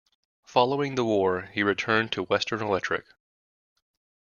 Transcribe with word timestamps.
Following 0.45 0.95
the 0.95 1.05
war 1.05 1.43
he 1.53 1.61
returned 1.61 2.11
to 2.13 2.23
Western 2.23 2.59
Electric. 2.59 3.05